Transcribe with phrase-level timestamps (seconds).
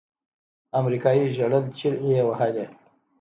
[0.79, 2.65] امريکايي ژړل چيغې يې وهلې.